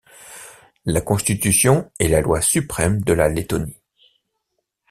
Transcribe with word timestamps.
La 0.85 0.99
Constitution 1.01 1.91
est 1.99 2.07
la 2.07 2.21
loi 2.21 2.41
suprême 2.41 3.01
de 3.03 3.13
la 3.13 3.29
Lettonie. 3.29 3.77